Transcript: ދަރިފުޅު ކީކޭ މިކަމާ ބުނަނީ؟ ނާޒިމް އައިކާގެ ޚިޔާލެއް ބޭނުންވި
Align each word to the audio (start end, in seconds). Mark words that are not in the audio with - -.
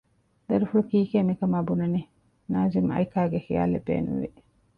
ދަރިފުޅު 0.47 0.83
ކީކޭ 0.89 1.17
މިކަމާ 1.29 1.57
ބުނަނީ؟ 1.67 2.01
ނާޒިމް 2.51 2.89
އައިކާގެ 2.93 3.39
ޚިޔާލެއް 3.45 3.85
ބޭނުންވި 3.87 4.29